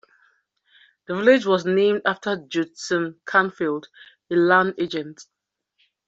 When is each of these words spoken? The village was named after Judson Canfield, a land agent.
The 1.05 1.15
village 1.15 1.45
was 1.45 1.63
named 1.63 2.01
after 2.07 2.35
Judson 2.35 3.21
Canfield, 3.27 3.87
a 4.31 4.35
land 4.35 4.73
agent. 4.79 5.27